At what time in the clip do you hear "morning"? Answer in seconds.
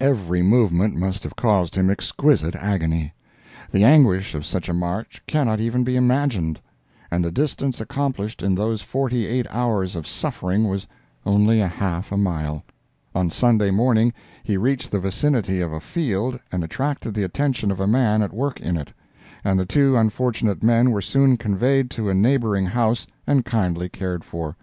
13.70-14.14